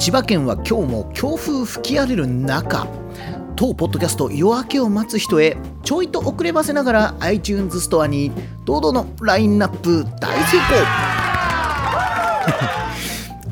[0.00, 2.86] 千葉県は今日も強風吹き荒れる中
[3.54, 8.32] 当ポッドキャスト夜明けを待つ人へちょいと遅ればせながら iTunes ストアに
[8.64, 10.70] 堂々のラインナップ大成功。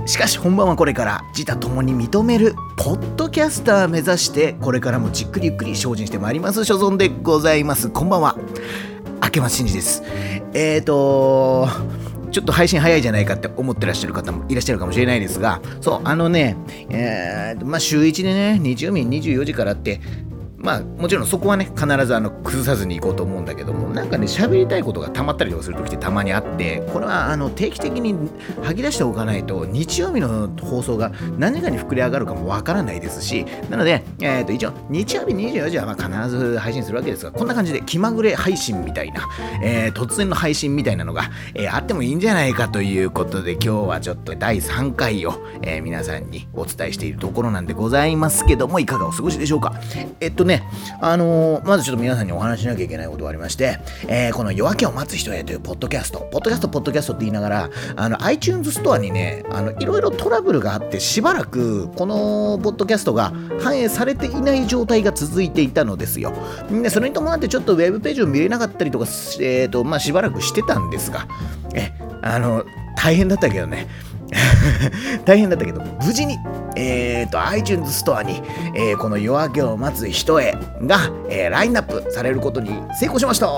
[0.09, 7.91] しかし本番はこれから自他ともに認めるポッドキャスター目指してこれからもじっくりゆっくり精進してまいります所存でございます。
[7.91, 8.39] こんばんは。
[9.23, 10.03] 明けま真司です。
[10.55, 11.69] えーと
[12.39, 16.57] ちょっと配信早いじゃないかって思ってらっしゃる方もいらっしゃるかもしれないですが、そう、あのね、
[16.89, 20.01] えー、まあ、週1でね、20日24時からって、
[20.57, 28.15] まあもちろんそこはね必ずあの崩さずに行こうと思うんだけどもなんかね喋りたいことがたまったりとかする時ってたまにあってこれはあの定期的に
[28.63, 39.29] 吐き出しておかないと日曜日の放送が何かに膨れ上がるかもわからないですしなので、えー、と一応日曜日24時はま必ず配信するわけですがこんな感じで気まぐれ配信みたいな、
[39.63, 49.75] えー、突然の配信みたいなのが、えー、あってもいいんじゃないかということで今日はちょっと第3回を、えー、皆さんにお伝えしているところなんでございますけどもいかがお過ごしでしょうか？
[50.21, 50.63] えっとね、
[51.01, 66.33] あの、まずちょっと皆さんにお話しなきゃいけないことがありまして、えー、この夜明けを待つ人へというポッドキャスト、ポッドキャスト、ポッドキャストって言いながら、あの、iTunes ストアにね、あの、いろいろトラブルがあって、しばらく、このポッドキャストが反映されていない状態が続いていたのですよ。
[66.71, 69.07] で、それに伴ってちょっとウェブページを見れなかったりとか、
[69.41, 71.27] えっ、ー、と、まあ、しばらくしてたんですが、
[71.75, 72.65] え、あの、
[72.97, 73.89] 大変だったけどね、
[75.25, 76.39] 大変だったけど、無事に、
[76.77, 78.43] え、ー、と、iTunes ストアに、
[78.75, 83.49] えー、この夜明けを待つ人へが、えー、ラインナップされることに成功しました。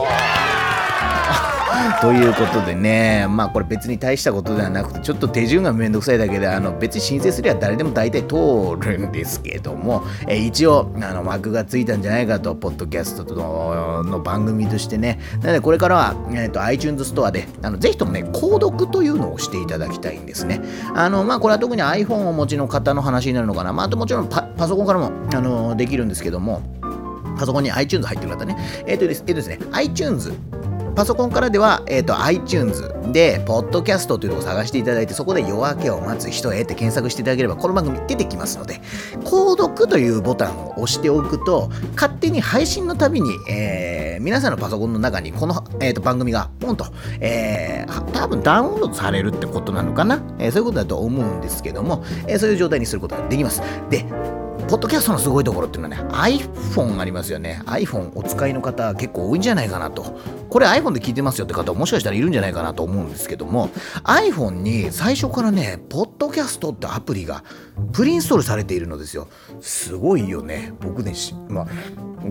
[2.01, 20.61] ということでね、まあこれ別に大したことではなくて、ちょっと手順がめんどくさいだけで、あの別に申請すれば誰でも大体通るんですけども、え、一応、あの幕がついたんじゃないかと、ポッドキャストのの番組としてね、なのでこれからは、えーと、iTunes ストアで、あのぜひともね、購読というのをしていただきたいんですね。
[20.95, 23.73] あの、まあこれは特に iPhone をお持ちの方の話になるのかな。
[23.73, 26.63] まああともちろんパソコンからも、あのできるんですけども、
[27.39, 28.57] パソコンに iTunes 入ってる方ね。
[28.87, 30.33] えっ、ー、とです、えー、とですね、iTunes
[30.95, 38.81] パソコンからでは、えーと、iTunes で、ポッドキャストというのを探していただいて、そこで夜明けを待つ人へって検索していただければ、この番組出てきますので、
[39.25, 46.87] 購読というボタンを押しておくと、勝手に配信のたびに、えー、皆さんのパソコンの中にこの、えーと、番組がポンと、
[47.21, 53.63] えー、多分ダウンロードされるってことなのかな、えー、そういうことだと思うんですけども、えー、そういう状態にすることができます。
[53.89, 54.05] で、
[54.71, 57.61] ポッドキャストのすごいところっていうのはね、iPhone ありますよね。
[57.67, 60.17] iPhone お使いの方結構多いんじゃないかなと。
[60.49, 63.71] これ iPhone で聞いてますよって方もしかしたらいるんじゃないかなと思うんですけども、
[64.05, 67.43] iPhone に最初からね、ポッドキャストってアプリが
[67.93, 69.29] プリインストールされているのですよ。
[69.61, 70.73] すごいよね。
[70.81, 71.13] 僕ね、
[71.49, 71.67] まあ、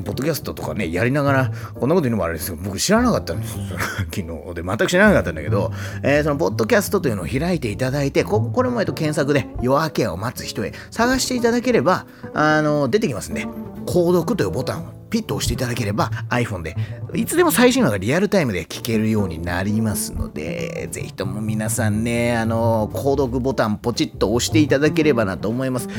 [0.06, 3.64] ポッドキャストとかね、やりながら、こんなこと言うのもあれですけど、僕知らなかったんですよ。
[4.14, 5.72] 昨日で、全く知らなかったんだけど、
[6.04, 13.48] えー、そのポッドキャストというのを開いていただいて、ここれもえっと検索で夜明けを待つ人へ探していただければ、あの、出てきますんで、
[13.86, 16.76] 購読というボタンをピッと押していただければ iPhone で
[17.14, 25.90] いつでも最新話がリアルタイムで聞けるようになりますのでぜひとも皆さんねあの購読ボタンポチッと押していただければなと思います。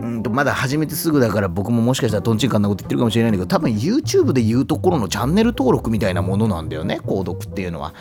[0.00, 7.94] うんとまだ始めてすぐだから僕ももしかしたらとんちんかんなこと言ってるかもしれないんだけど多分 YouTube で言うところのチャンネル登録みたいなものなんだよね購読っていうのは。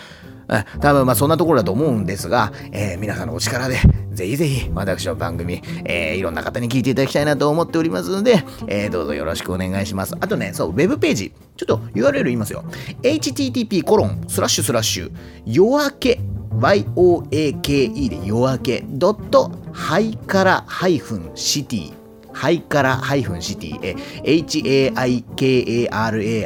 [0.79, 3.77] 多分まあそんなところだと思うんですが、えー、皆さんのお力で、
[4.11, 10.15] ぜひぜひ私の番組、えー、いろんな方に聞いていただきたいなと思っておりますので、えー、どうぞよろしくお願いします。
[10.19, 12.63] あとね、そう、ウェブページ、ちょっと URL 言いますよ。
[13.01, 15.11] http コロンスラッシュスラッシュ
[15.45, 16.19] 夜明け
[16.51, 21.93] yoake で夜明けドットハイカラハイフンシティ。
[22.33, 24.93] ハイカラハイフンシティ、haikara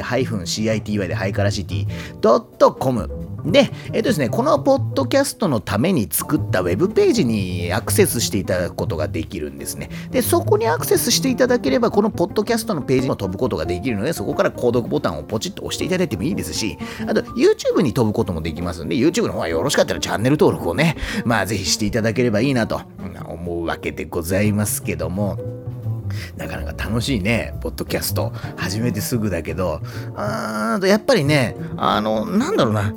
[0.02, 1.86] ハイフン city でハイカラシティ。
[2.20, 3.23] ドットコム。
[3.44, 9.90] で、えっ、とですね、このポッドキャストのために作ったウェブページにアクセスしていただくことができるんですね。
[10.10, 22.80] で、そこにアクセスしていただければ、このポッドキャストのページも飛ぶことができるので、そこから購読ボタンをポチッと押していただいてもいいですし、あと YouTube に飛ぶこともできますんで、YouTube の方はよろしかったらチャンネル登録をね、まあぜひしていただければいいなと
[23.26, 25.63] 思うわけでございますけども、
[26.36, 28.32] なかなか楽しいね、ポッドキャスト。
[28.56, 29.80] 始めてすぐだけど、
[30.16, 32.94] あーやっぱりね、あの、なんだろうな、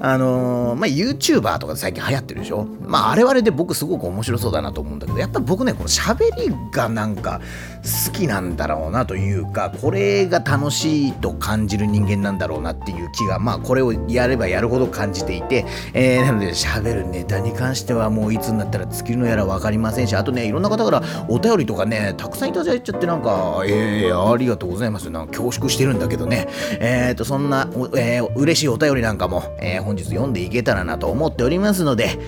[0.00, 2.66] あのー、まあ、YouTuber とか最近流行ってるでしょ？
[2.80, 7.40] まあ、あれはあれで僕すごく面白そうだなと思うんだけど、やっぱ僕ね、この喋りがなんか
[7.82, 25.10] 好きなんだろうなというか、これが楽しいと感じる人間なんだろうなっていう気が、まあ、これをやればやるほど感じていて、えー、なので喋るネタに関してはもういつになったら尽きるのやら分かりませんし、あとね、いろんな方からお便りとかね、たくさんいただいちゃってなんか、えー、ありがとうございます。
[25.10, 26.48] なんか恐縮してるんだけどね、
[26.78, 32.18] えっ、ー、と、そんな、えー、嬉しいお便りなんかも、えー、本日読んでいけたらなと思っておりますので、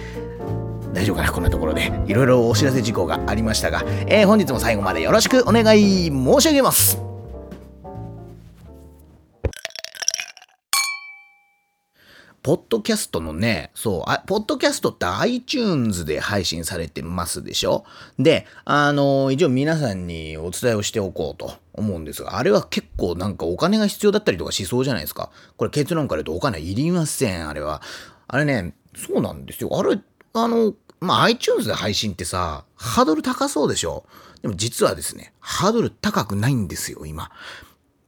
[0.94, 1.92] 大丈夫かなこんなところで。
[2.06, 6.98] いろいろお知らせ事項がありましたが、えー、本日も最後までよろしくお願い申し上げます。
[12.44, 17.84] ポッドキャストのね、そう、あポッドキャストって iTunes で配信されてますでしょ？
[18.18, 25.30] で、あの、一応皆さんにお伝えをしておこうと思うんですが、あれは結構なんかお金が必要だったりとかしそうじゃないですか。
[25.56, 27.80] これ結論から言うとお金いりません、あれは。
[28.28, 29.70] あれね、そうなんですよ。
[29.72, 29.98] あれ、
[30.34, 30.74] あの、
[31.04, 34.04] まあ、iTunes で配信ってさ、ハードル高そうでしょ？
[34.42, 37.30] でも実はですね、ハードル高くないんですよ、今。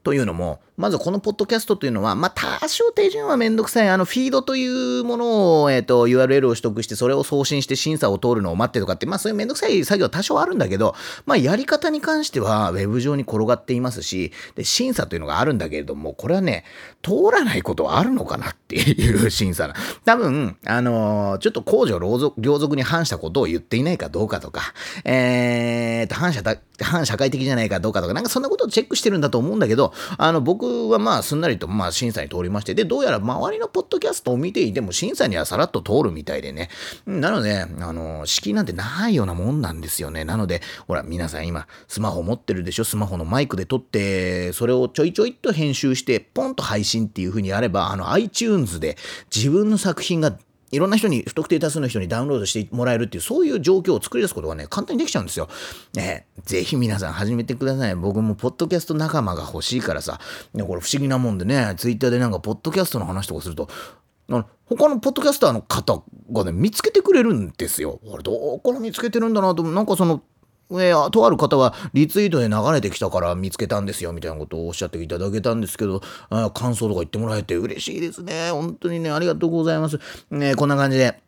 [0.03, 3.89] というのも、まずこのポッドキャストというのは、まあ、多少手順はめんどくさい。
[3.89, 10.95] あの、フィードというものを、えっ、ー、と、URL を取得して、それを送信して審査を通るのを待ってとかって、まあ、そういうめんどくさい作業は多少あるんだけど、
[11.25, 16.65] まあ、やり方に関しては、ウェブ上に転がっていますし、で、審査というのがあるんだけれども、これはね、
[17.03, 19.75] 通らないことはあるのかなっていう審査な。
[20.05, 22.05] 多分、あのー、ちょっと公序
[22.37, 24.75] 良俗に反したことを言っていないかどうかとか、
[25.05, 26.43] えーと、反社
[26.81, 36.69] 反社会的じゃないかどうかとか、なんかそんなことをチェックしてるんだと思うんだけど、あの、僕はまあすんなりとまあ審査に通りまして、で、どうやら周りのポッドキャストを見ていても審査にはさらっと通るみたいでね。
[37.07, 40.25] なので、あの、敷居なんてないようなもんなんですよね。
[40.25, 42.85] なので、ほら、皆さん今、スマホ持ってるでしょ？
[42.85, 48.97] スマホのマイクで撮って、それをちょいちょいと編集して、ポンと配信っていう風にやれば、あの iTunes で
[49.35, 50.37] 自分の作品が
[50.73, 55.49] いろんな人に、不特定多数の人にダウンロードしてもらえるっていう、そういう状況を作り出すことがね、簡単にできちゃうんですよ。
[55.95, 57.95] ね、ぜひ皆さん始めてください。
[57.95, 60.21] 僕もポッドキャスト仲間が欲しいからさ、
[60.55, 63.69] ね、これ不思議なもんでね、ツイッターでなんかポッドキャストの話とかすると、
[64.29, 66.03] の他のポッドキャスターの方
[66.33, 68.01] がね、見つけてくれるんですよ。
[68.13, 70.23] あれどこから見つけてるんだなと、なんかその、
[70.71, 78.51] えー、とある方はリツイートで流れてきたから見つけたんですよみたいなことをおっしゃっていただけたんですけど、あ感想とか言ってもらえて嬉しいですね。
[78.51, 79.99] 本当にね、ありがとうございます。
[80.31, 81.26] ね、こんな感じで。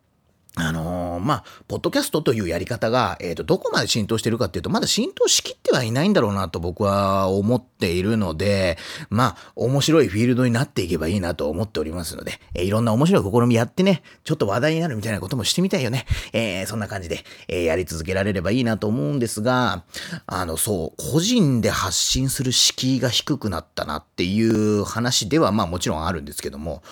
[0.60, 8.76] あのー、まあ、ポッドキャストというやり方が、えっ、ー、と、どこまで浸透してるかっていうと、まだ浸透しきってはいないんだろうなと僕は思っているので、
[9.08, 16.06] まあ、面白いフィールドになっていけばいいなと思っておりますので、えー、いろんな面白い試みやってね、ちょっと話題になるみたいなこともしてみたいよね。
[16.32, 19.84] えそんな感じで、えやり続けられればいいなと思うんですが、
[20.26, 26.82] あの、そう、個人で発信する敷居が低くなったなっていう話では、まあもちろんあるんですけども、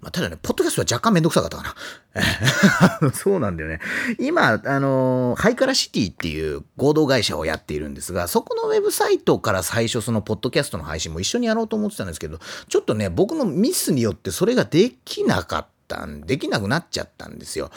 [0.00, 1.74] まあ、ただね、ポッドキャストは若干めんどくさかったか
[3.02, 3.10] な。
[3.12, 3.80] そうなんだよね。
[4.20, 17.72] 今、あのハイカラシティっていう合同会社をやっているんですが、そこのウェブサイトから最初そのポッドキャストの配信も一緒にやろうと思ってたんですけど、ちょっとね、僕のミスによってそれができなかったん、できなくなっちゃったんですよ。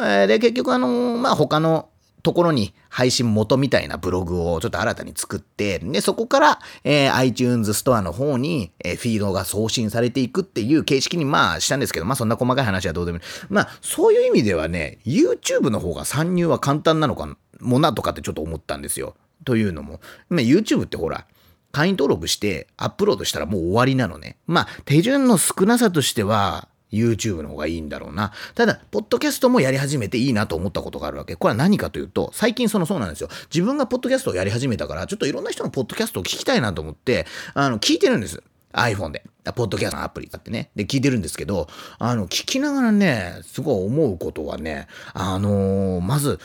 [0.00, 1.90] えで、結局あのまあ、他の
[2.22, 13.24] ところに配信元みたいなブログをちょっと新たに作って、で、そこから、えー、iTunes ストアの方に、えー、フィードが送信されていくっていう形式にまあしたんですけど、まあそんな細かい話はどうでもいい。
[13.48, 19.14] まあそういう意味ではね、YouTube の方が参入は簡単なのかもなとかってちょっと思ったんですよ。
[19.44, 21.26] というのも、まあ、YouTube ってほら、
[21.72, 24.36] 会員登録してアップロードしたらもう終わりなのね。
[24.46, 28.32] まあ手順の少なさとしては、YouTube の方がいいんだろうな。
[28.54, 31.36] ただ、ポッドキャストもやり始めていいなと思ったことがあるわけ。
[31.36, 33.28] これは何かというと、最近そのそうなんですよ。
[33.52, 38.42] 自分がポッドキャストをやり始めたから、ちょっといろんな人のポッドキャストを聞きたいなと思って、あの、聞いてるんです。
[38.72, 39.24] iPhone で。
[39.54, 40.70] ポッドキャストのアプリだってね。
[40.76, 41.68] で、聞いてるんですけど、
[41.98, 46.38] あの、聞きながらね、すごい思うことはね、あのー、まず、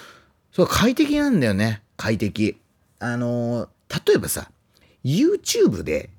[0.51, 1.83] それ快適なんだよね。
[1.95, 2.57] 快適。
[2.99, 4.49] あのー、例えばさ、
[5.03, 6.09] YouTube で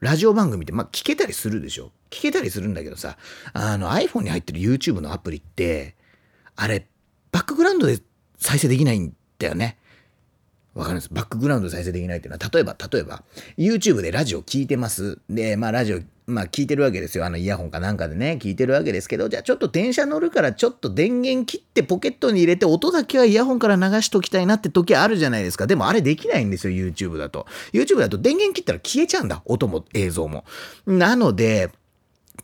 [0.00, 3.16] ラジオ番組って、まあ、聞けたりするでしょ聞けたりするんだけどさ、
[3.52, 5.94] あの iPhone に入ってる YouTube のアプリって、
[6.56, 6.86] あれ、
[7.32, 8.00] バックグラウンドで
[8.38, 9.78] 再生できないんだよね。
[10.74, 11.08] わかるんです？
[11.10, 13.22] バックグラウンド再生できないっていうのは、例えば、例えば、
[13.56, 15.18] YouTube でラジオ聞いてます。
[15.30, 17.24] で、まあ、ラジオ、まあ、聞いてるわけですよ。
[17.24, 25.66] あの、イヤホンかなんかでね、聞いてるわけですけど、じゃあ、ちょっと電車乗るから、ちょっと電源切ってポケットに入れて、音だけはイヤホンから流しときたいなって時あるじゃないですか。
[25.66, 27.46] でも、あれできないんですよ、YouTube だと。
[27.72, 29.40] YouTube だと電源切ったら消えちゃうんだ。
[29.46, 30.44] 音も映像も。
[30.86, 31.70] なので、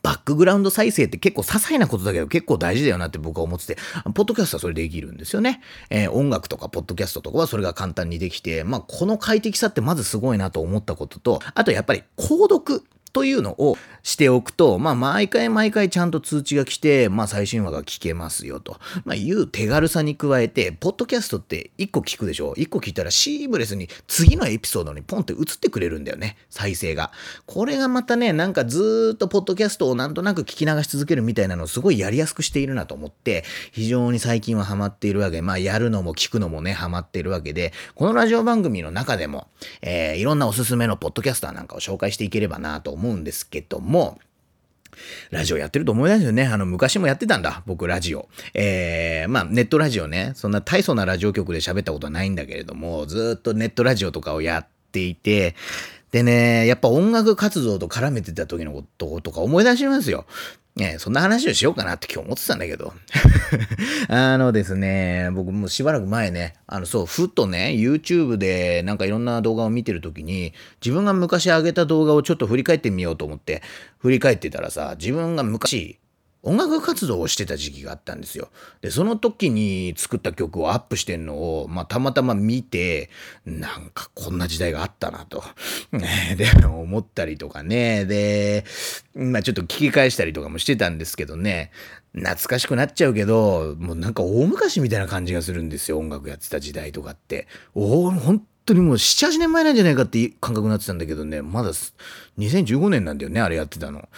[0.01, 3.77] バックグラウンド再生って結構些細なことだけど結構大事だよなって僕は思ってて、
[4.13, 5.61] ポッドキャストはそれできるんですよね。
[5.89, 18.77] えー、音楽とかポッドキャストとかはそれが簡単にできて、まあこの快適さってまずすごいなと思ったことと、あとやっぱり購読というのをしておくと、まあ、毎回毎回ちゃんと通知が来て、まあ、最新話が聞けますよと。
[19.05, 26.37] まあ、いう手軽さに加えて、ポッドキャストって1個聞くでしょ ?1 個聞いたらシームレスに次のエピソードにポンって映ってくれるんだよね。
[26.49, 27.11] 再生が。
[27.45, 39.47] これがまたね、なんかずっとポッドキャストをなんとなく聞き流し続けるみたいなのをすごいやりやすくしているなと思って、非常に最近はハマっているわけで、まあ、やるのも聞くのもね、ハマっているわけで、このラジオ番組の中でも、
[39.81, 44.19] えー、いろんなおすすめのポッドキャスターなんかを紹介していければなと思思うんですけども、
[45.31, 46.45] ラジオやってると思いますよね。
[46.45, 47.63] あの、昔もやってたんだ。
[47.65, 48.29] 僕、ラジオ。
[48.53, 50.33] えー、まあ、ネットラジオね。
[50.35, 55.55] そんな大層なラジオ局で喋ったことはないんだけれども、ずっとネットラジオとかをやっていて、
[56.11, 60.25] でね、やっぱ音楽活動と絡めてた時のこととか思い出しますよ。
[60.75, 62.93] ね、そんな話をしようかなって今日思ってたんだけど。
[64.09, 70.53] あのですね、僕もしばらく前ね、あのそう、ふっとね、YouTube でなんかいろんな動画を見てるときに、
[70.83, 73.61] 自分が昔上げた動画をちょっと振り返ってみようと思って、
[73.99, 75.99] 振り返ってたらさ、自分が昔、
[76.43, 78.49] 音楽活動をしてた時期があったんですよ。
[78.81, 83.09] で、その時に作った曲をアップしてんのを、まあ、たまたま見て、
[83.45, 85.41] なんかこんな時代があったなと、
[85.91, 88.65] で、思ったりとかね、で、
[89.15, 91.71] まあ、ちょっと聞き返したりとかもしてたんですけどね、
[92.13, 97.47] 懐かしくなっちゃうけど、もうなんか大昔みたいな感じがするんですよ、音楽やってた時代とかって。
[97.73, 101.71] お本当にもう7、8年前なんじゃないかって感覚になってたんだけどね、まだ
[102.37, 104.09] 2015年なんだよね、あれやってたの。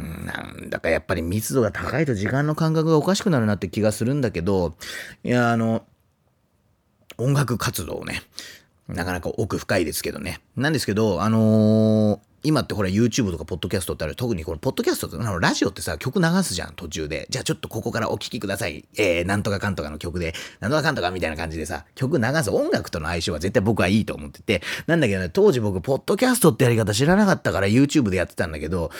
[0.00, 0.32] な
[0.64, 4.74] んだかやっぱり密度が高いと時間の感覚がおかしくなるなって気がするんだけど、
[5.24, 5.84] いや、あの、
[7.18, 8.22] 音楽活動ね、
[8.88, 10.40] なかなか奥深いですけどね。
[10.56, 17.26] なんですけど、あのー、今ってほら YouTube とかポッドキャストってある特にこのポッドキャストってあのラジオってさ曲流すじゃん途中で。
[17.28, 18.86] じゃあちょっとここからお聴きください。
[18.96, 20.32] えー、なんとかかんとかの曲で。
[20.58, 22.50] なんとかかんとかみたいな感じでさ曲流す。
[22.50, 24.62] 音楽との相性は絶対僕はいいと思ってて。
[24.86, 28.90] なんだけどね当時僕ポッドキャストってやり方知らなかったから YouTube でやってたんだけど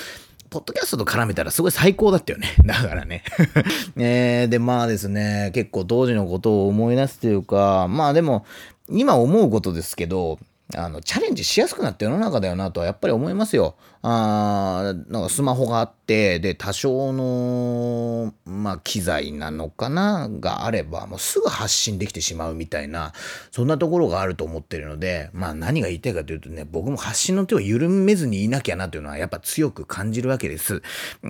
[0.50, 2.48] ポッドキャストと絡めたらすごい最高だったよね。
[2.66, 3.22] だからね。
[3.96, 8.44] えー、で、まあですね、結構当時のことを思い出すというか、まあでも、
[8.88, 10.38] 今思うことですけど、
[10.74, 13.76] あの、チャレンジしやすくなった世の中だよなとはやっぱり思いますよ。
[14.02, 23.12] あなんかスマホがあって、で、多少の、まあ、機材なのかながあれば、もうすぐ発信できてしまうみたいな、
[23.50, 30.82] そんなところがあると思ってるので、まあ、何が言いたいかというとね、僕も発信の手を緩めずにいなきゃなというのはやっぱ強く感じるわけです。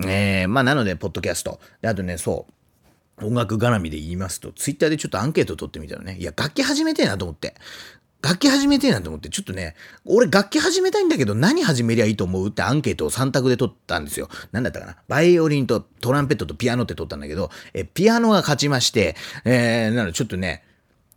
[0.05, 1.59] えー、まあ、なので、ポッドキャスト。
[1.81, 2.53] で、あとね、そう。
[3.23, 7.55] 音楽絡みで言いますと、ツイッターでちょっとアンケート取ってみたらね、いや、楽器始めてえなと思って。
[8.21, 9.75] 楽器始めてえなと思って、ちょっとね、
[10.05, 14.29] 俺楽器始めたいんだけど何始めりゃいいと思うってアンケートを3択で取ったんですよ。
[14.51, 14.95] なんだったかな？
[15.07, 20.63] バイオリンとトランペットとピアノって取ったんだけど、え、ピアノが勝ちまして、えー、なのでちょっとね、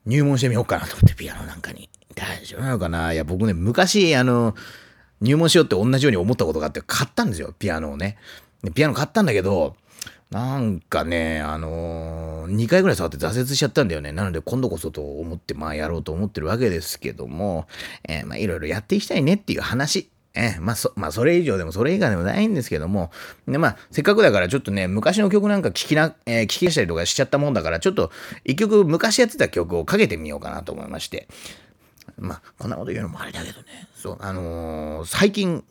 [0.07, 1.89] 入門してみようかなと思って、ピアノなんかに。
[2.15, 3.13] 大丈夫なのかな？
[3.13, 4.55] いや、僕ね、昔、あの、
[5.21, 8.17] 入門しようって同じように思ったことがあって、買ったんですよ、ピアノをね。
[8.75, 9.77] ピアノ買ったんだけど、
[10.35, 14.11] なんかね、あのー、2回ぐらい触って挫折しちゃったんだよね。
[14.11, 17.69] なので今度こそと思って、まあやろうと思ってるわけですけども、
[18.09, 20.11] えー、まあいろいろやっていきたいねっていう話。
[20.35, 23.13] えー、まあそ、まあそれ以上でもそれ以外でもないんですけども、
[23.47, 28.11] でまあせっかくだからちょっとね、昔の曲なんか聞きな、えー、聞き出したりとかしちゃったもんだから、ちょっと
[28.45, 31.29] 一曲昔やってた曲をかけてみようかなと思いまして。
[32.19, 33.89] まあ、こんなこと言うのもあれだけどね。
[33.97, 35.65] そう、あのー、最近、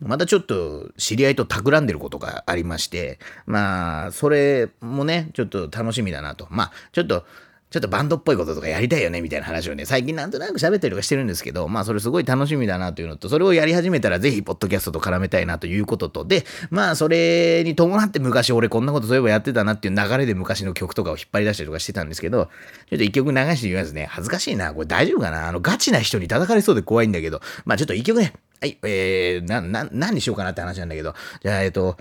[0.00, 6.46] またちょっと知り合いと企んでることがありまして、まあ、それもね、ちょっと楽しみだなと。
[6.50, 7.24] まあ、ちょっと、
[7.70, 22.48] ちょっとバンドっぽいこととかやりたいよねみたいな話をね、最近なんとなく喋ったりとかしてるんですけど、まあそれすごい楽しみだなというのと、それをやり始めたらぜひポッドキャストと絡めたいなということと、で、まあそれに伴って昔俺こんなことそういえばやってたなっていう流れで昔の曲とかを引っ張り出したりとかしてたんですけど、
[22.88, 24.06] ちょっと一曲流してみますね。
[24.06, 24.72] 恥ずかしいな。
[24.72, 25.46] これ大丈夫かな？
[25.46, 31.96] あのガチな人に叩かれそうで怖いんだけど、まあちょっと一曲ね、はい、えー、な、な、何にしようかなって話なんだけど、じゃあ、えっと、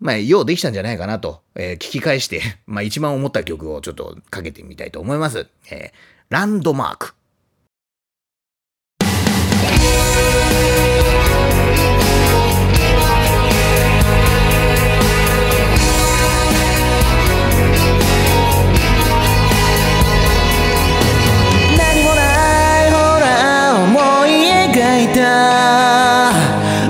[0.00, 5.46] まあ、ようできたんじゃないかなと、えー、聞き返して、 まあ、一番思った曲をちょっとかけてみたいと思います。
[5.70, 5.92] えー、
[6.28, 7.14] ランドマーク。
[25.08, 26.30] た。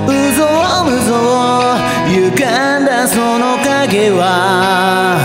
[0.05, 0.45] うぞ
[0.81, 1.09] うむぞ
[2.07, 5.19] 歪んだその影は。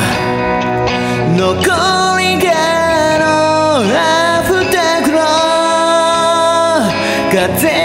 [1.37, 1.59] 残
[2.18, 2.49] りが
[3.18, 3.25] の
[3.97, 7.59] アフタークロー。
[7.59, 7.79] 風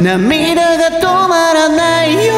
[0.00, 2.34] 涙が止まらないよ。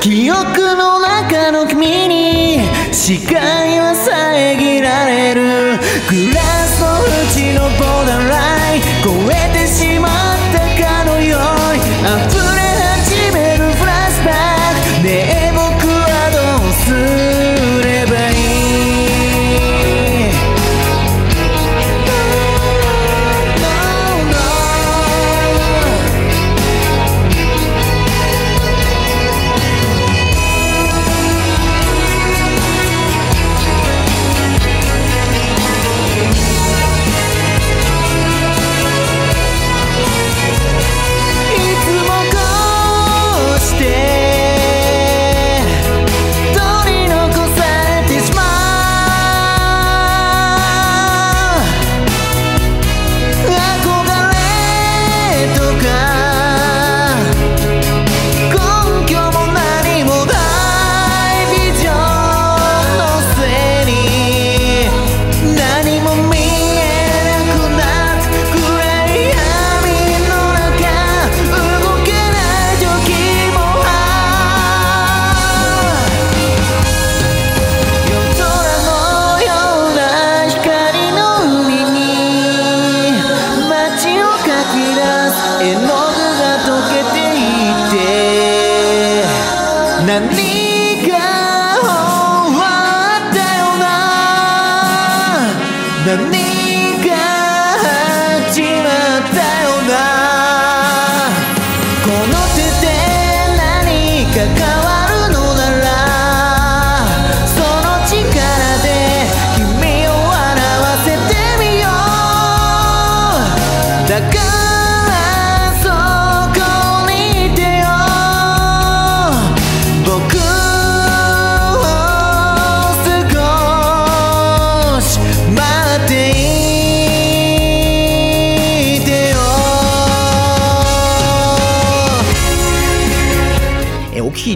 [0.00, 2.60] 記憶の中の君に
[2.92, 5.78] 視界は遮られる。
[6.08, 6.86] グラスの
[7.38, 9.49] 縁のボーダーライン。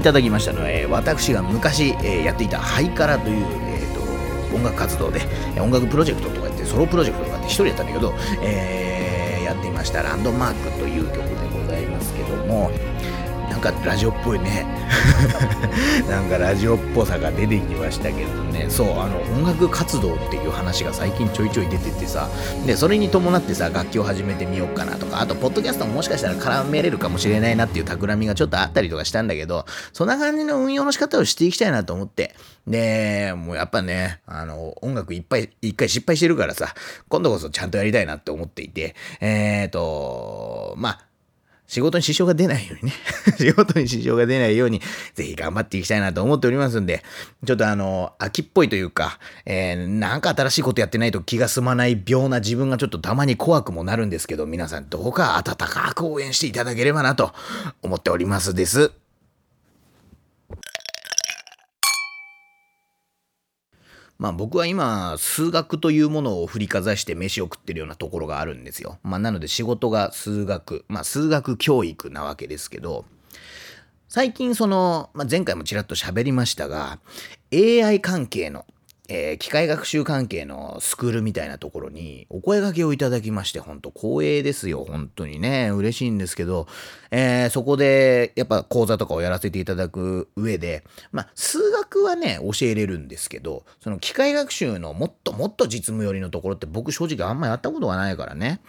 [0.04, 5.20] ただきましたのは、えー私が昔、えーやっていたハイカラという、えーと音楽活動で
[5.60, 10.02] 音楽プロジェクトとかってソロプロジェクトとかって1人やったんだけど、えーやっていました。
[10.02, 12.70] ランドマークという曲でございますけども
[13.72, 14.66] かラジオっぽいね。
[16.08, 18.66] なんかラジオっぽさが出てきましたけどね。
[18.68, 22.28] そうあの音楽活動っていう話が最近ちょいちょい出ててさ。
[22.66, 25.20] でそれに伴ってさ楽器を始めてみようかなとか。
[25.20, 32.34] あとポッドキャストももしかしたら絡めれるかもしれないなっていう企みがちょっとあったりとかしたんだけどそんな感じの運用の仕方をしていきたいなと思って。
[32.66, 36.74] でもうやっぱねあの音楽いっぱい一回失敗してるからさ
[37.08, 38.94] 今度こそちゃんとやりたいなって思っていて。
[39.20, 41.13] えっ、ー、とまあ
[41.66, 42.96] 仕事に支障が出ないようにね
[43.38, 44.80] 仕事に支障が出ないように、
[45.14, 47.02] ぜひ頑張っていきたいなと思っておりますんで、
[47.44, 57.32] ちょっとあの、秋っぽいというか、えーなんか新しいことやってないと気が済まない病な自分がちょっとたまに怖くもなるんですけど、皆さんどうか温かく応援していただければなと
[57.82, 59.03] 思っておりますです。
[64.18, 68.98] まあ僕は今、数学というものを振りかざして飯を食ってるようなところがあるんですよ。
[69.02, 73.04] まあなので仕事が数学、まあ数学教育なわけですけど、
[74.08, 77.00] 最近その、まあ、前回もちらっと喋りましたが、
[77.52, 78.64] AI 関係の、
[79.08, 84.84] えー機械学習関係のスクールみたいなところにお声掛けをいただきまして、本当光栄ですよ。
[84.88, 86.66] 本当にね、嬉しいんですけど、
[87.10, 98.60] えーそこでやっぱ講座とかをやらせていただく上で、まあ、数学はね、教えれるんですけど、その機械学習のもっともっと実務寄りのところって僕正直あんまやったことがないからね。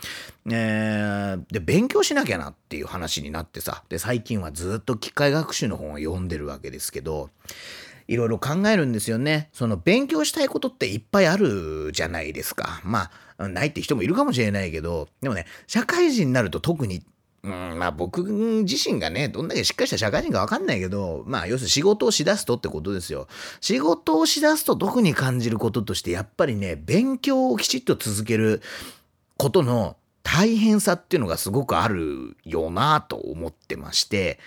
[0.48, 7.30] えーで、勉強しなきゃなっていう話になってさ、で、最近はずっと機械学習の本を読んでるわけですけど、
[8.08, 9.50] いろいろ考えるんですよね。
[9.54, 12.82] その勉強したいことっていっぱいあるじゃないですか。
[12.84, 17.04] まあ、ないって人もいるかもしれないけど、でもね、社会人になると特に、
[17.44, 18.24] うん、まあ僕
[18.64, 23.28] 自身がね、どんだけしっかりした社会人かわかんないけど、まあ要するに仕事をしだすとってことですよ。
[23.62, 28.62] 仕事をしだすと特に感じることとして、やっぱりね、勉強をきちっと続ける
[29.38, 34.40] ことの大変さっていうのがすごくあるよなと思ってまして、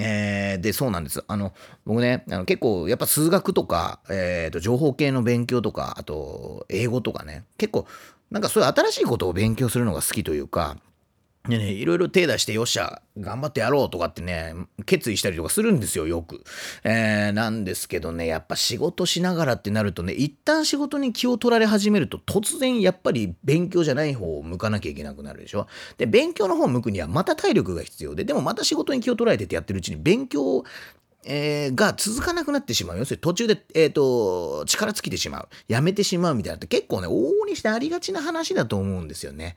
[0.00, 1.22] えーで、そうなんです。
[1.28, 1.52] あの、
[1.84, 7.86] 僕ね、あの結構、やっぱ数学とか、えーと、情報系の勉強とか、あと、英語とかね、結構、
[8.30, 10.78] なんかそういう新しいことを勉強するのが好きというか、
[11.46, 14.54] でね、いろいろ手出して、よっしゃ、頑張ってやろうとかってね、
[14.86, 16.42] 決意したりとかするんですよ、よく。
[16.84, 25.66] えーなんですけどね、やっぱ仕事しながらってなるとね、一旦仕事に気を取られ始めると、突然やっぱり勉強じゃない方を向かなきゃいけなくなるでしょ。
[25.98, 30.64] で、勉強の方を向くにはまた体力が必要で、でもまた仕事に気を取られててやってるうちに勉強
[31.26, 32.98] えーが続かなくなってしまう。
[32.98, 35.48] 要するに途中で、えっ、と、力尽きてしまう。
[35.68, 39.56] やめてしまうみたいなって結構ね、往々にしてありがちな話だと思うんですよね。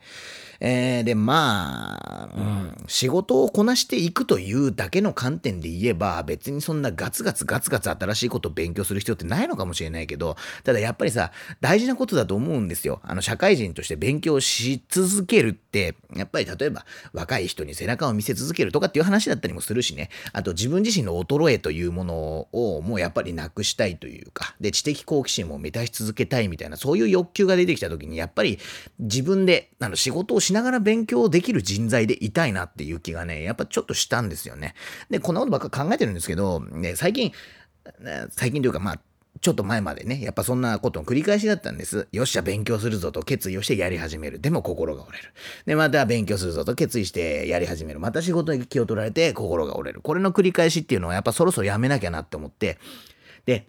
[0.60, 13.00] えーで、まあ、うん、仕事をこなしていくというだけの観点で言えば、別にそんなガツガツガツガツ新しいことを勉強する必要ってないのかもしれないけど、ただやっぱりさ、大事なことだと思うんですよ。
[13.04, 28.58] あの、社会人として勉強し続けるって、やっぱり例えば若い人に背中を見せ続けるとかっていう話だったりもするしね、あと自分自身の衰えというものをもうやっぱりなくしたいというか、で、知的好奇心も満たし続けたいみたいな、そういう欲求が出てきた時に、やっぱり
[28.98, 34.74] 自分であの仕事をししながら勉強できる人材でいたいなっていう気がね、やっぱちょっとしたんですよね。
[35.10, 37.32] で、こんなことばっか考えてるんですけど、ね、最近、
[38.30, 39.00] 最近というかまあ、
[39.42, 42.08] ちょっと前までね、やっぱそんなことの繰り返しだったんです。
[42.12, 44.40] よっしゃ、勉強するぞと決意をしてやり始める。
[44.40, 45.34] でも心が折れる。
[45.66, 48.00] で、また勉強するぞと決意してやり始める。
[48.00, 50.00] また仕事に気を取られて心が折れる。
[50.00, 52.78] これの繰り返しっていうのはやっぱそろそろやめなきゃなって思って。
[53.44, 53.68] で、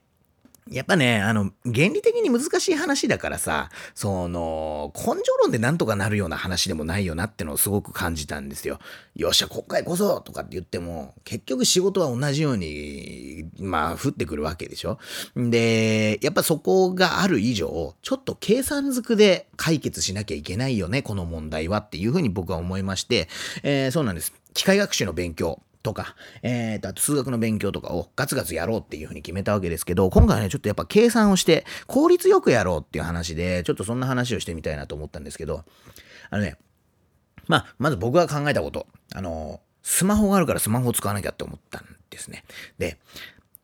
[0.72, 8.80] やっぱね、あの、原理的に難しい話だからさ、その、根性論でなんとかなるような話でもないよなってのをすごく感じたんですよ。
[9.16, 15.00] よっしゃ、国会こそとかって言っても、結局仕事は同じように、まあ、降ってくるわけでしょ。
[15.36, 23.28] で、やっぱそこがある以上、ちょっと計算づくで解決しなきゃいけないよね、この問題はっていうふうに僕は思いまして、
[23.64, 24.34] えーそうなんです。
[24.54, 25.62] 機械学習の勉強。
[25.90, 35.64] とか、えーと、あと数学の勉強とかをガツガツやろうっていうふうに決めたわけですけど、今回はね、ちょっとやっぱ計算をして効率よくやろうっていう話で、ちょっとそんな話をしてみたいなと思ったんですけど、
[36.30, 36.58] あのね、
[37.48, 42.44] まあ、まず僕が考えたこと、あの、スマホがあるからスマホを使わなきゃって思ったんですね。
[42.78, 43.00] で、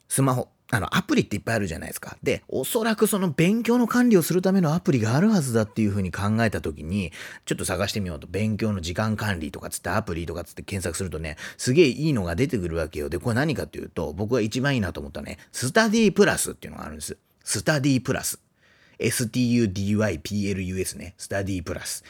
[0.08, 2.17] スマホ、あの、アプリっていっぱいあるじゃないですか。
[2.23, 7.12] で、おそらくその勉強の管理をするためのアプリがあるはずだっていうふうに考えたときに、
[7.45, 13.10] ちょっと探してみようと、勉強の時間管理とかつってアプリとかつって検索するとね、すげえいいのが出てくるわけよ。
[13.10, 17.17] で、これ何かっていうと、僕が一番いいなと思ったね、スタディプラスっていうのがあるんです。
[17.43, 18.39] スタディプラス。
[18.99, 21.13] STUDYPLUS ね。
[21.17, 22.04] スタディプラス。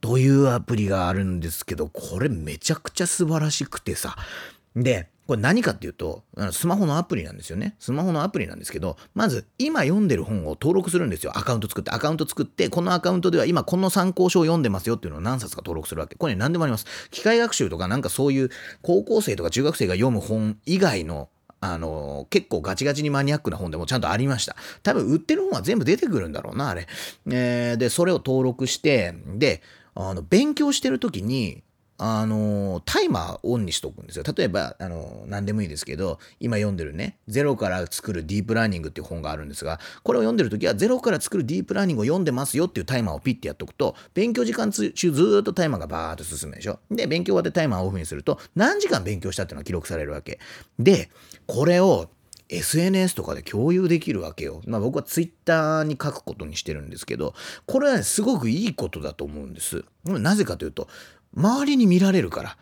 [0.00, 4.16] というアプリがあるんですけど、これめちゃくちゃ素晴らしくてさ。
[4.74, 7.74] で、これ何かっていうと、スマホのアプリなんですよね。
[7.78, 11.32] スマホのアプリなんですけど、まず今読んでる本を登録するんですよ。
[11.34, 16.16] アカウント作って、アカウント作って、このアカウントでは今この参考書を読んでますよっていうのを何冊か登録するわけ。
[16.16, 16.84] これ、ね、何でもあります。
[17.10, 18.50] 機械学習とかなんかそういう
[18.82, 21.30] 高校生とか中学生が読む本以外の
[21.62, 24.54] あの、結構ガチガチにマニアックな本でもちゃんとありました。
[24.82, 26.86] 多分売ってる本は全部出てくるんだろうな、あれ。
[27.30, 29.62] えー、で、それを登録して、で、
[29.94, 31.62] あの、勉強してる時に、
[32.04, 34.24] あの、タイマーオンにしとくんですよ。
[34.36, 46.80] 例えば、あの、何でもいいですけど、今読んでるね、ゼロから作るディープラーニングっていう本があるんですが、これを読んでるときは、ゼロから作るディープラーニングを読んでますよっていうタイマーをピッてやっとくと、勉強時間中ずっとタイマーがバーっと進むでしょ。
[46.90, 50.40] で、勉強終わってタイマーオフにすると、何時間勉強したっていうのが記録されるわけ。
[50.80, 51.08] で、
[51.46, 52.08] これを、
[52.52, 54.60] SNS とかで共有できるわけよ。
[54.66, 57.34] まあ僕は Twitter に書くことにしてるんですけど、
[57.66, 59.84] これはね、すごくいいことだと思うんです。
[60.04, 60.88] なぜかというと、
[61.36, 62.56] 周りに見られるから。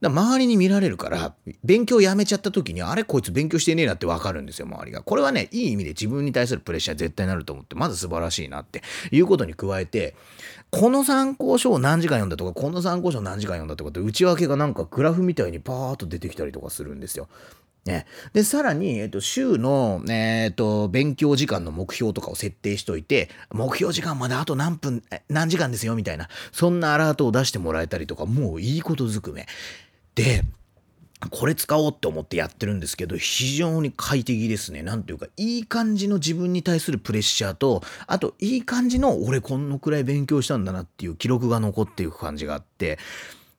[0.00, 5.02] だ周りに見られるから、勉強やめちゃった時に、あれこいつ勉強してねえなってわかるんですよ、周りが。
[5.02, 10.14] これはね、いい意味で自分に対するプレッシャー絶対になると思って、まず素晴らしいなっていうことに加えて、
[10.70, 17.28] この参考書を何時間読んだとか、この参考書を何時間読んだとかって内訳がなんかグラフみたいにパーッと出てきたりとかするんですよ。
[17.88, 29.46] ね、で、さらに、えっと、週の、えっと、勉強時間の目標とかを設定しといて、目標時間まであと何分、何時間ですよ、みたいな、そんなアラートを出してもらえたりとか、もういいことずくめ。
[30.14, 30.44] で、
[31.30, 34.82] これ使おうって思ってやってるんですけど、非常に快適ですね。
[34.82, 42.98] なんていうか、いい感じの自分に対するプレッシャーと、あと、いい感じの俺このくらい勉強したんだなっていう記録が残っていく感じがあって、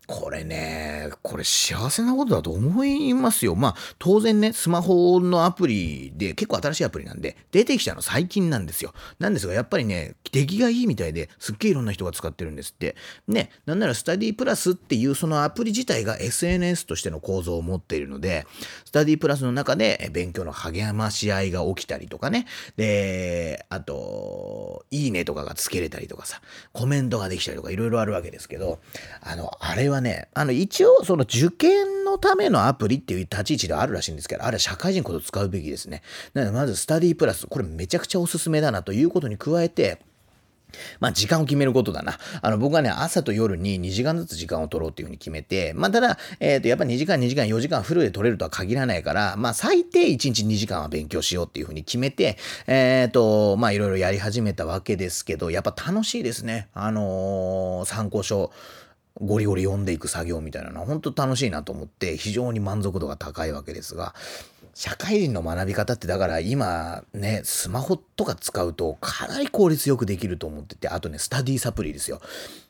[0.09, 3.55] これね、これ幸せなことだと思いますよ。
[3.55, 8.91] まあ、当然ね、スマホのアプリで、結構新しいアプリなんで、出てきたの最近なんですよ。
[9.19, 12.95] なんですが、やっぱりね、出来がいいみたいで、すっげえいろんな人が使ってるんですって。
[13.27, 18.47] ね、なんならスタディプラスっていうそのアプリ自体が SNS としての構造を持っているので、
[18.85, 26.41] スタディプラスの中で勉強の励まし合いが起きたりとかね、で、あと、いいねとかがつけれたりとかさ、
[26.73, 28.79] コメントができたりとかいろいろあるわけですけど、
[29.21, 36.01] あの、あれはね、あの、一応、その受験のためのアプリっていう立ち位置ではあるらしいんですけど、あれは社会人こそ使うべきですね。
[36.33, 39.99] なので、まず、スタディプラス、これめちゃくちゃおすすめだなということに加えて、
[40.99, 42.17] まあ時間を決めることだな。
[42.41, 56.67] あの僕はね、朝と夜に2時間ずつ時間を取ろうっていうふうに決めて、まあただ、えっ、ー、と、やっぱ2時間、2時間、4時間フルで取れるとは限らないから、まあ最低1日2時間は勉強しようっていうふうに決めて、えっ、ー、と、まあいろいろやり始めたわけですけど、やっぱ楽しいですね。
[56.73, 58.51] あのー、参考書。
[59.21, 64.13] ゴリゴリ読んでいく作業みたいなのは本当楽しいなと思って非常に満足度が高いわけですが
[64.73, 72.21] 社会人の学び方ってだから今ねスマホとか使うとかなり効率よくできると思っててあとねスタディサプリですよ。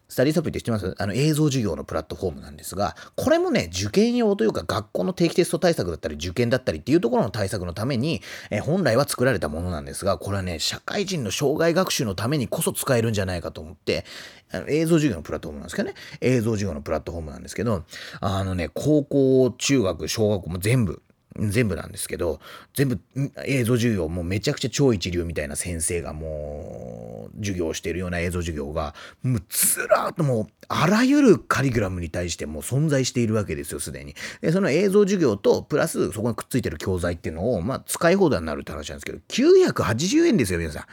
[0.10, 0.96] スタディサプリって知ってます？
[0.98, 14.04] あの映像授業のプラットフォームなんですが、これもね、受験用というか学校の定期テスト対策だったり、受験だったりっていうところの対策のために、え本来は作られたものなんですが、これはね、社会人の障害学習のためにこそ使えるんじゃないかと思って、
[14.52, 17.84] あの映像授業のプラットフォームなんですけどね、映像授業のプラットフォームなんですけど、
[18.20, 21.04] あのね、高校、中学、小学校も全部、
[21.50, 22.40] 全部なんですけど、
[22.74, 23.00] 全部
[23.46, 34.16] 映像授業もうめちゃくちゃ超一流みたいな先生がもう授業をしているような映像授業が、もうずらーっともうあらゆるカリグラムに対してもう存在しているわけですよ、すでに。
[34.42, 40.84] で、その映像授業とプラスそこにくっついてる教材っていうのを、まあ使い放題になるって話なんですけど、980円ですよ、皆さん。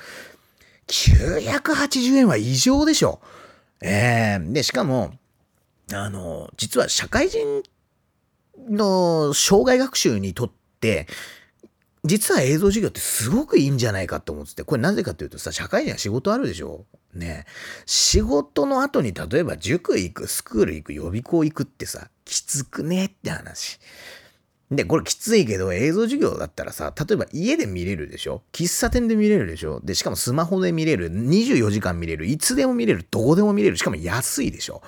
[0.88, 3.20] 980円は異常でしょ。
[3.80, 5.14] えー、で、しかも、
[5.92, 7.62] あの、実は社会人
[8.68, 11.06] の障害学習にとって、
[12.04, 16.84] 実は映像授業ってすごくいいんじゃないかって思ってて、これなぜかというとさ、社会人は仕事あるでしょ？
[17.14, 17.46] ね。
[17.84, 23.80] 仕事の後に例えば塾行く、スクール行く、予備校行くってさ、きつくねって話。
[24.70, 28.42] で、これきついけど映像授業だったらさ、例えば家で見れるでしょ？
[28.52, 29.80] 喫茶店で見れるでしょ？
[29.80, 34.82] で、しかもスマホで見れる、24時間見れる、いつでも見れる、どこでも見れる、しかも安いでしょ？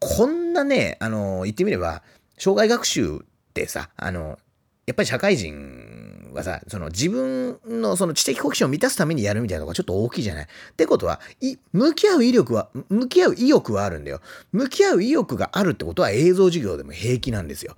[0.00, 2.02] こんなね、あの、言ってみれば、
[2.38, 4.38] 障害学習ってさ、あの、
[4.86, 10.44] やっぱり社会人はさ、その自分のその知的好奇心を満たすためにやるみたいなのがちょっと大きいじゃない？
[10.44, 14.20] ってことは、い、向き合う威力は、向き合う意欲はあるんだよ。
[14.50, 17.76] 向き合う意欲があるってことは映像授業でも平気なんですよ。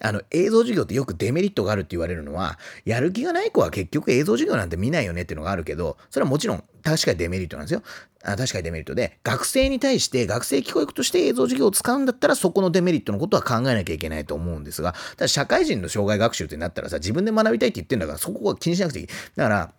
[0.00, 7.82] あの、映像授業ってよくデメリットがあるって言われるのは、やる気がない子は結局映像授業なんて見ないよねっていうのがあるけど、それはもちろん確かにデメリットなんですよ。
[8.24, 19.06] あ確かにデメリットで、学生に対して学生教育として映像授業を使うんだったら、そこのデメリットのことは考えなきゃいけないと思うんですが、ただ社会人の障害学習ってなったらさ、自分で学びたいって言ってんだから、そこは気にしなくていい。
[19.36, 19.72] だから、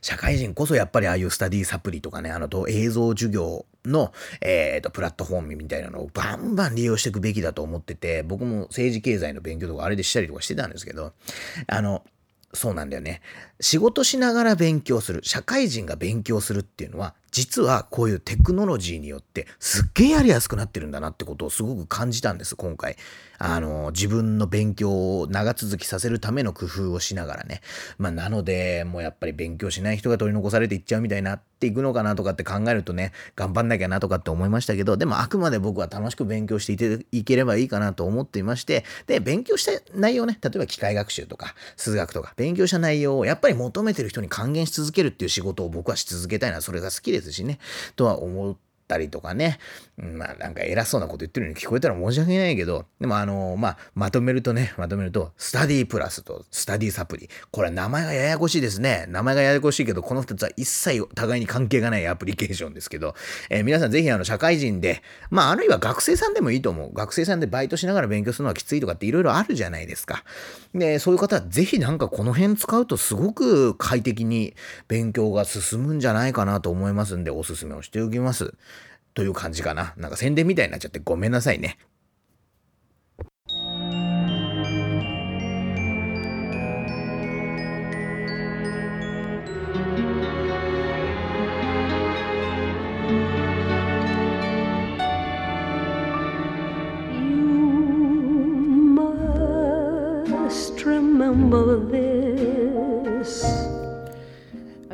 [0.00, 11.12] 社会人こそやっぱりああいうスタディサプリとかね、あのと映像授業の、えーと、プラットフォームみたいなのをバンバン利用していくべきだと思ってて、僕も政治経済の勉強とかあれでしたりとかしてたんですけど、
[11.66, 12.02] あの、
[12.52, 13.20] そうなんだよね。
[13.60, 22.96] 仕事しながら勉強する、社会人が勉強するっていうのは、実はこういうテクノロジーによってすっげえやりやすくなってるんだなってことをすごく感じたんです、今回。
[23.38, 27.60] あの、自分の勉強を長続きさせるための工夫をしながらね。
[27.98, 47.58] まあ、なので、もうやっぱり勉強しない人が取り残されていっちゃうみたいになっていくのかなとかって考えるとね、頑張んなきゃなとかって思いましたけど、でもあくまで僕は楽しく勉強していていければいいかなと思っていまして、で、勉強した内容ね、例えば機械学習とか、数学とか、勉強した内容をやっぱり求めてる人に還元し続けるっていう仕事を僕はし続けたいな、それが好きですしね、
[47.96, 48.56] とは思っ
[48.94, 49.58] たりとかね、
[49.96, 57.28] まあなんか偉そうなこと言ってるように聞こえたら申し訳ないけど、でもあの、まあまとめるとね、まとめると、スタディプラスとスタディサプリ。
[57.50, 59.06] これは名前がややこしいですね。
[59.08, 63.14] 名前がややこしいけど、この2つは一切互いに関係がないアプリケーションですけど、
[63.50, 66.94] えー、皆さんぜひあの社会人で、まああるいは学生さんでもいいと思う。
[66.94, 70.22] 学生さんでバイトしながら勉強するのはきついとかっていろいろあるじゃないですか。
[70.74, 74.54] で、そういう方はぜひなんかこの辺使うとすごく快適に
[74.88, 78.54] 勉強が進むんじゃないかなと思いますんで、おすすめをしておきます。
[79.14, 79.94] という感じかな。
[79.96, 81.78] なんか宣伝みたいになっちゃってごめんなさいね。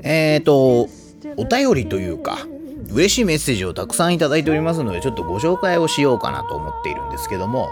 [0.03, 0.89] えっと、
[1.37, 2.39] お便りというか、
[2.93, 7.71] 嬉しいメッセージをたくさんいただいておりますので、ちょっとご紹介をしようかなと思っているんですけども、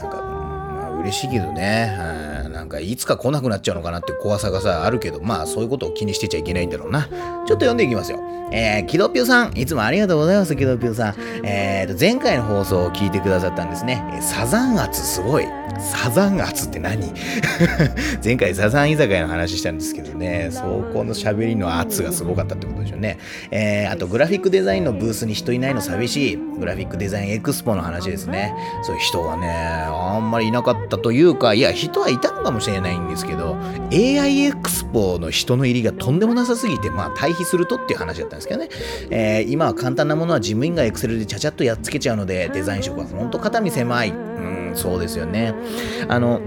[0.00, 2.33] なんか、まあ、嬉しいけどね、うん、
[2.64, 7.02] なんかいつか来なくなっちゃうのかなって怖さがさ、あるけど、まあそういうことを気にしてちゃいけないんだろうな。
[7.02, 8.20] ちょっと読んでいきますよ。
[8.52, 11.14] えー、キドピュさん、いつもありがとうございます、キドピュさん。
[11.44, 14.18] えーと、前回の放送を聞いてくださったんですね。
[14.22, 15.46] サザン圧すごい。
[15.80, 17.12] サザン圧って何？
[18.24, 23.18] 前回サザン居酒屋の話したんですけどね、そこの喋りの圧がすごかったってことでしょうね。
[23.50, 26.36] えー、あとグラフィックデザインのブースに人いないの寂しい。
[26.36, 28.54] グラフィックデザインエクスポの話ですね。
[28.82, 33.56] そういう人がね、あんまりいなかったというか、いや、人はいたのかももしれないんですけど、
[33.92, 38.68] AI エクスポの人の入りがとんでもなさすぎて、まあ対比するとっていう話だったんですけどね。
[39.10, 44.10] えー、今は簡単なものは事務員がエクセルでちゃちゃっとやっつけちゃうので、デザイン職はほんと肩身狭い。
[44.10, 45.54] うん、そうですよね。
[46.08, 46.40] あの、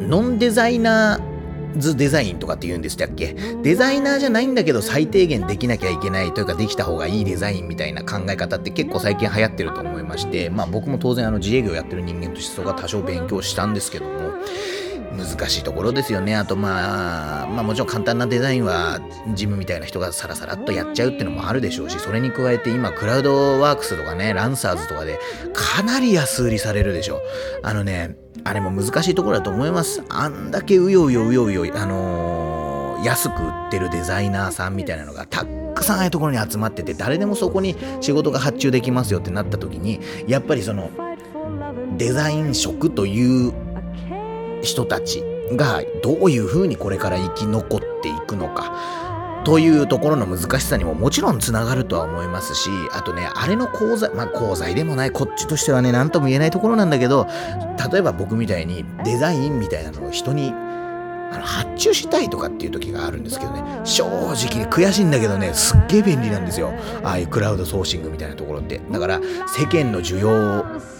[0.00, 1.35] ノンデザイナー、
[1.76, 3.36] ズデザインとかって言うんでしたっけ？
[3.62, 14.32] デザイナーじゃないんだけど最低限できなきゃいけないというかできた方がいいデザインみたいな考え方って結構最近流行ってると思いましてまあ僕も当然あの自営業やってる人間としてそこは多少勉強したんですけども
[15.12, 16.36] 難しいところですよね。
[16.36, 19.00] あとまあ、まあもちろん簡単なデザインは
[19.34, 25.18] ジムみたいな人がサラサラっとやっちゃうってのもあるでしょうし、それに加えて今クラウドワークスとかね、ランサーズとかで
[25.52, 27.20] かなり安売りされるでしょう。
[27.62, 30.02] あのね、あれも難しいところだと思います。
[30.08, 40.90] あんだけうようようようよ、あのー、安く売ってるデザイナーさんみたいなのがたくさんああいうところに集まってて、誰でもそこに仕事が発注できますよってなった時に、やっぱりその、
[41.96, 43.52] デザイン職という
[44.62, 48.72] 人たちがどういうふうにこれから生き残っていくのか。
[49.44, 57.28] というところの難しさにももちろんつながるとは思いますしあとねあれの功罪まあ功罪でもないこっちとしてはね何とも言えないところなんだけど
[57.92, 60.52] 例えば僕みたいにデザインみたいなのを人に
[61.32, 63.62] あの発注したいとかっていう時があるんですけどね。
[63.84, 66.72] 正直に悔しいんだけどねすっげえ便利なんですよ。
[67.02, 68.80] ああいうクラウドソーシングみたいなところって。
[68.90, 70.28] だから世間の需要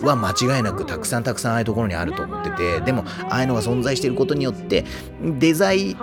[0.07, 4.85] は間違いなくたくさんたくさんああいうところにあると思っててでもああいうのが存在していることによって
[5.23, 5.97] デザイ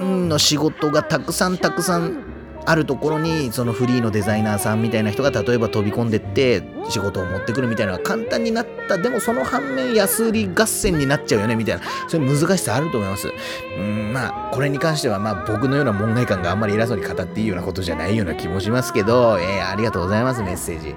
[0.00, 2.27] ンの仕事がたくさんたくさん
[2.68, 8.98] あるところにそのフリーのデザイナーさんみたいな人が例えば飛び込んでって仕事を持ってくるみたいなのが簡単になった。
[8.98, 11.82] でもその反面安売り合戦になっちゃうよねみたいな。
[12.08, 13.32] そういう難しさあると思います。
[13.78, 20.94] うんまあこれに関してはまあ僕のような門外漢があんまり偉そうに語っていいようなことじゃないような気もしますけど、えー、ありがとうございますメッセージ、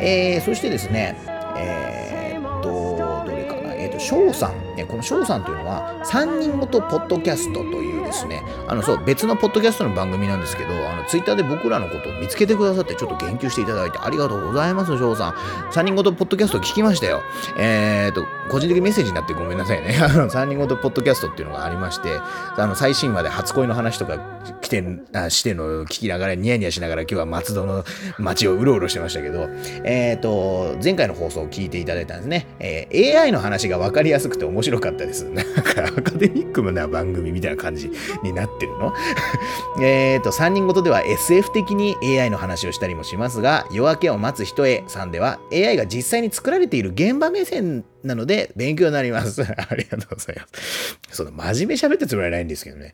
[0.00, 1.16] えー、そしてですね
[1.56, 3.74] えー、っとどれかな。
[3.74, 15.32] えー、っと、翔さん、ね、この翔さんというのは、3人ごとポッドキャストというですね、あの、そう、別のポッドキャストの番組なんですけど、あの、ツイッターで僕らのことを見つけてくださって、ちょっと言及していただいてありがとうございます、翔さん。
[15.72, 17.22] 3人ごとポッドキャスト聞きましたよ。
[17.58, 19.98] えーと、個人的メッセージになってごめんなさいね。
[20.00, 22.08] あの、3人ごとポッドキャストっていうのがありまして、
[22.56, 24.18] あの、最新話で初恋の話とか
[24.60, 27.84] 来て、あしての聞きながら、ニヤニヤしながら今日は松戸の
[28.18, 29.48] 街をうろうろしてましたけど、
[29.84, 32.46] えーと、前回の放送を聞いていただいたんですね。
[32.60, 35.24] えー、AI の話が分かりやすくて面白かったです。
[35.24, 37.90] なんかアカデミックな番組みたいな感じ
[38.22, 38.92] になってるの？
[39.82, 49.42] えっと、3人ごとでは SF 的に AI の話をしたりもしますが、夜明けを待つ人へさんでは AI が実際に作られている現場目線なので勉強になります。
[49.44, 50.98] ありがとうございます。
[51.10, 52.92] その真面目喋ったつもりはないんですけどね。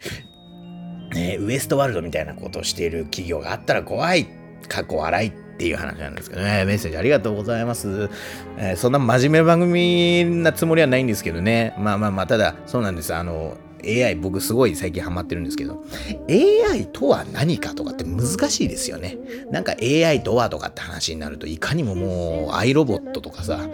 [1.14, 4.26] ねウエストワールドみたいなことをしている企業があったら怖い。
[4.68, 8.10] 過去笑いっていう話なんですけどね、メッセージありがとうございます。
[8.58, 11.74] えー、そんな真面目な番組なつもりはないんですけどね。
[11.78, 13.14] まあまあまあ、ただ、そうなんです。
[13.14, 15.84] あの、AI 僕すごい最近ハマってるんですけど
[16.28, 19.18] AI とは何かとかって難しいですよね
[19.50, 23.68] なんか AI とはとかって話になるといかにももう iRobot とかさ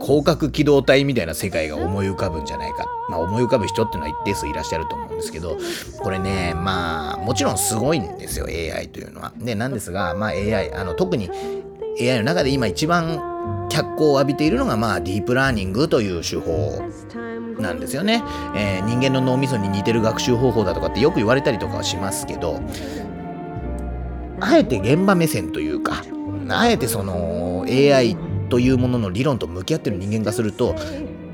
[0.00, 2.86] 広角機動隊みたいな世界が思い浮かぶんじゃないか。
[3.10, 5.58] まあ思い浮かぶ人っていうのは一定数いらっしゃると思うんですけど、
[6.00, 9.32] これね、まあもちろんすごいんですよ、AI というのは。
[9.36, 11.30] で、なんですが、まあ AI、あの特に
[12.00, 16.82] AI の中で今一番脚光を浴びているのが、まあディープラーニングという手法
[17.60, 18.22] なんですよね、
[18.54, 22.60] えー、人間の脳みそに似てる学習方法だとかってよく言われたりとかはしますけど
[24.40, 26.02] あえて現場目線というか
[26.48, 28.16] あえてその AI
[28.48, 30.74] というものの理論と向き合ってる人間がすると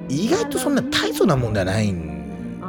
[0.08, 2.15] 意外とそんな大層なもんではないん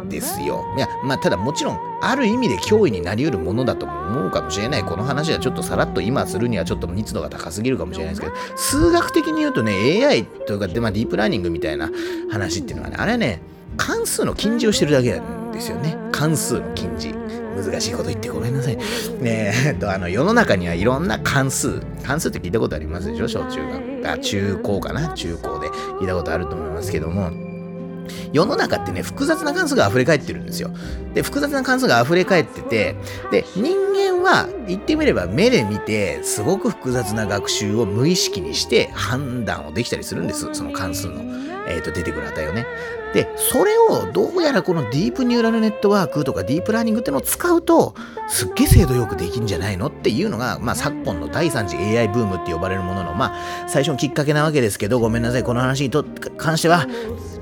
[0.07, 0.65] ですよ。
[0.77, 4.83] いや、まあ、ただもちろん、ある意味で脅威になりうるものだと思うかもしれない。
[4.83, 11.89] この話はちょっとさらっと今するにはちょっと密度が高すぎるかもしれないですけど、数学的に言うとね、AI とかで、まあ、ディープラーニングみたいな
[12.31, 13.41] 話っていうのはね、あれはね、
[13.75, 15.97] 関数の禁じをしてるだけなんですよね。
[16.11, 17.13] 関数の禁じ。
[17.57, 18.77] 難しいこと言ってごめんなさい。
[18.77, 23.27] ねえっと、あの、世の中にはいろんな関数、関数って聞いたことありますでしょ？
[23.27, 23.59] 小中
[24.01, 24.11] 学。
[24.11, 25.13] あ、中高かな？
[25.13, 27.31] 中高で聞いたことあると思いますけども、
[28.33, 30.71] 世の中ってね、複雑な関数が溢れ返ってるんですよ。
[31.13, 32.95] で、複雑な関数が溢れ返ってて、
[33.31, 40.49] で、人間は言ってみれば目で見て、すごく複雑な学習を無意識にして判断をできたりするんです。
[40.53, 41.21] その関数の、
[41.67, 42.65] えっ、ー、と、出てくる値をね。
[43.13, 47.95] で、それをどうやらこのディープニューラルネットワークとかディープラーニングってのを使うと、
[48.27, 56.03] すっげえ精度よくできんじゃないのっていうのが、まあ昨今の第3次 AI ブームって呼ばれるものの、まあ最初のきっかけなわけですけど、ごめんなさい、この話にと
[56.37, 56.85] 関しては、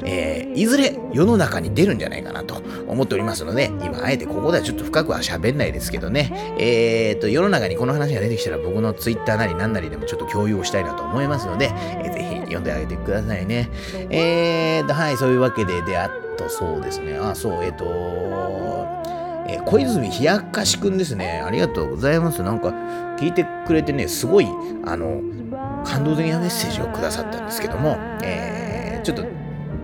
[0.06, 13.70] えー、いずれ世の中に出るんじゃないかなと思っておりますので、今あえてここではちょっと深くは喋んないですけどね、えーと、世の中にこの話が出てきたら僕の Twitter なり何なりでもちょっと共有をしたいなと思いますので、えー、ぜひ読んであげてくださいね。
[14.10, 17.86] えーと、はい、そういうわけで、で、あとそうですね、あ、そう、えっ、ー、と、
[19.48, 21.42] え、小泉冷やかしくんですね。
[21.46, 22.42] ありがとうございます。
[22.42, 22.70] なんか、
[23.20, 24.48] 聞いてくれてね、すごい、
[24.86, 25.22] あの、
[25.86, 29.24] 感動的なメッセージをくださったんですけども、えー、ちょっと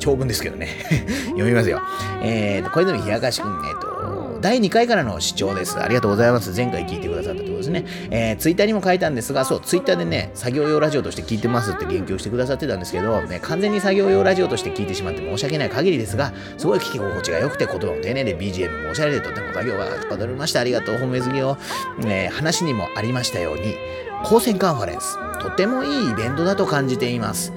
[0.02, 0.68] 長文ですけどね
[1.30, 1.80] 読みますよ。
[2.24, 5.80] えーと、小泉冷やかしくん、えっ、ー、と、第2回からの視聴です。
[5.80, 6.52] ありがとうございます。
[6.56, 7.86] 前回聞いてくださったところですね。
[8.10, 20.62] えー、ツイッターにも書いたんですが、そう、ツイッターでね、作業用ラジオとして聞いてますって言及してくださってたんですけど、ね、完全に作業用ラジオとして聞いてしまって申し訳ない限りですが、すごい聞き心地が良くて、言葉も丁寧で BGM もおしゃれでとても作業がはかどりました。
[20.62, 21.58] ありがとう、褒めずぎを。
[22.00, 23.76] ね、話にもありましたように、
[24.24, 27.54] 高専カンファレンス、とてもいいイベントだと感じています。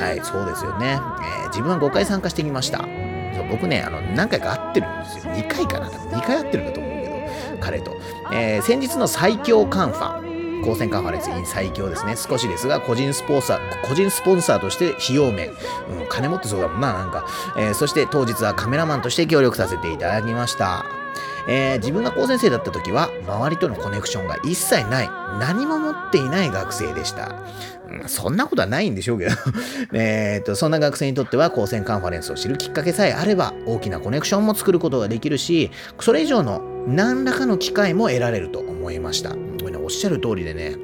[0.00, 1.00] はい、そうですよね。
[1.42, 2.78] えー、自分は5回参加してきました。
[2.78, 2.84] そ
[3.42, 5.32] う僕ね、あの、何回か会ってるんですよ。
[5.32, 7.96] 2回かな多分2回会ってるんだと思うけど、彼と。
[8.32, 12.16] えー、先日の最強カンファ、高専カンファレンス in 最強ですね。
[12.16, 15.56] 少しですが、個人スポンサー、個人スポンサーとして費用面、うん、
[16.08, 17.26] 金持ってそうだもんな、なんか。
[17.56, 20.99] えー、そして当日はカメラマンとして協力させていただきました。
[21.48, 27.44] えー、自分が高先生だった時は周りとのコネクションが一切ない何も持っていない学生でした、
[27.88, 29.32] うん、そんなことはないんでしょうけど。
[29.92, 35.70] えっとそんな学生にとっては高専カンファレンスを知るきっかけさえあれば大きなコネクションも作ることができるし
[36.00, 39.30] それ以上の何らかの機会も得られると思いました。
[39.30, 40.76] これねおっしゃる通りでね。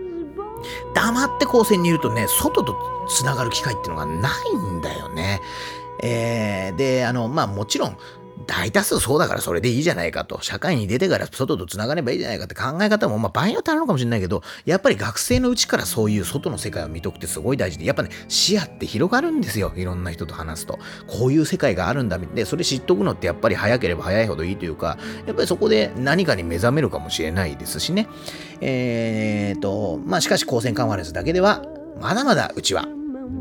[0.95, 2.75] 黙って高専にいるとね外と
[3.09, 5.41] つながる機会っていうのがないんだよね。
[6.03, 7.97] えー、で、あの、まあもちろん、
[8.47, 10.41] 大多数そうだからそれでいいじゃないかと。
[10.43, 19.73] 社会に出てから外と繋がればいいじゃないかって考え方も、まあ場合によってあるのかもしれないけど、やっぱり学生のうちからそういう外の世界を見とくってすごい大事で、やっぱね、視野って広がるんですよ。
[19.75, 20.79] いろんな人と話すと。
[21.07, 22.19] こういう世界があるんだ。
[22.19, 28.07] で、それ知っとくのってやっぱり早ければ早いほどいいというか、やっぱりそこで何かに目覚めるかもしれないですしね。
[28.61, 31.65] えーと、まあしかし高専カンファレンスだけでは、
[32.01, 32.87] まだまだうちは、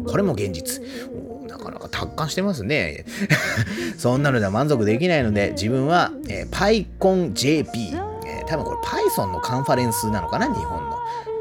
[0.08, 1.35] これも現実。
[1.58, 3.06] なかなか達観してますね。
[3.97, 10.95] そんなのでは満足できないので、自分は、えー、PyConJP、えー、多分これ Python のカンファレンスなのかな、日本の。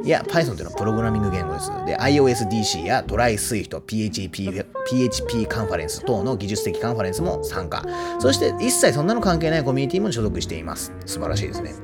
[0.04, 1.70] いや、Python っていうのはプログラミング言語です。
[1.86, 7.82] で、iOSDC や DrySwift、PHP、PHP カンファレンス等の技術的カンファレンスも参加。
[8.18, 10.92] そして一切そんなの関係ないコミュニティも所属しています。
[11.06, 11.74] 素晴らしいですね。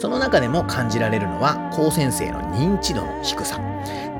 [0.00, 3.60] その中でも感じられるのは高専生の認知度の低さ。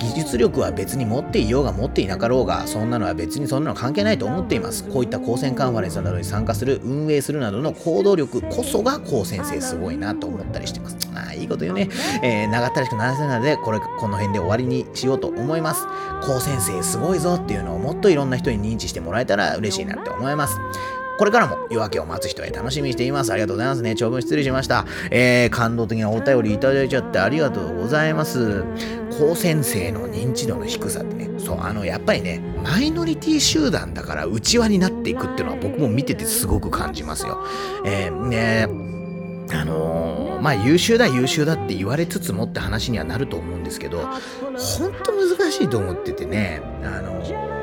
[0.03, 4.83] 技術力は別に持っていようが持っていなかろうが、そんなのは別にそんなの関係ないと思っています。
[4.89, 10.97] こういった高専カンファレンスなどに参加する、運営するなどの行動力こそが高専生すごいなと思ったりしてます。
[11.15, 11.89] ああ、いいこと言うね。
[12.23, 15.87] えー、長ったらしくならせないので、これ、この辺で終わりにしようと思います。
[16.23, 20.59] 高専生すごいぞっていうのをもっといろんな人に認知してもらえたら嬉しいなって思います。
[21.23, 23.31] これからも夜明けを待つ人へ楽しみにしています。
[23.31, 23.95] ありがとうございますね。
[23.95, 24.87] 長文失礼しました。
[25.13, 28.65] えー、感動的なお便りいただいちゃってありがとうございます。
[29.21, 37.39] 高専生の認知度の低さってね、そう、あの、やっぱりね、マイノリティ集団だから内輪になっていくっていうのは僕も見ててすごく感じますよ。
[37.87, 38.67] えー、ね
[39.55, 47.62] あのー、まあ優秀だ優秀だって言われつつもって話にはなると思うんですけど、ほんと難しいと思っててね、あのー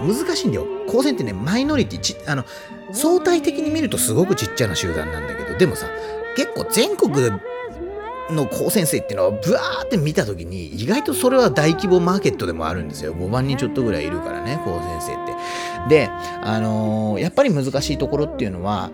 [0.00, 0.66] 難しいんだよ。
[0.88, 2.44] 高専ってね、マイノリティち、あの、
[2.92, 5.86] 相対的に見るとすごくちっちゃな集団なんだけど、でもさ、
[6.36, 7.30] 結構全国
[8.32, 18.90] の高専生っていうのはブワーって見た時に意外とそれは大規模マーケットでもあるんですよ5万人ちょっとぐらいいるからね高専生ってであのー、やっぱり難しいところっていうのは